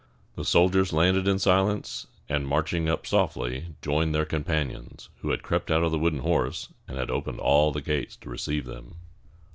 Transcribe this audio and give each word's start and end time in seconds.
The 0.35 0.43
soldiers 0.43 0.91
landed 0.93 1.27
in 1.27 1.37
silence, 1.37 2.07
and, 2.27 2.47
marching 2.47 2.89
up 2.89 3.05
softly, 3.05 3.75
joined 3.83 4.15
their 4.15 4.25
companions, 4.25 5.09
who 5.19 5.29
had 5.29 5.43
crept 5.43 5.69
out 5.69 5.83
of 5.83 5.91
the 5.91 5.99
wooden 5.99 6.21
horse, 6.21 6.69
and 6.87 6.97
had 6.97 7.11
opened 7.11 7.39
all 7.39 7.71
the 7.71 7.81
gates 7.81 8.15
to 8.15 8.29
receive 8.31 8.65
them. 8.65 8.95